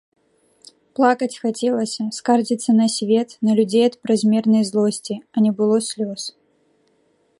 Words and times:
Плакаць 0.99 1.39
хацелася, 1.41 2.03
скардзіцца 2.17 2.71
на 2.79 2.87
свет, 2.95 3.29
на 3.49 3.57
людзей 3.59 3.83
ад 3.91 3.95
празмернай 4.07 4.63
злосці, 4.71 5.15
а 5.35 5.45
не 5.49 5.53
было 5.61 5.77
слёз. 5.91 6.21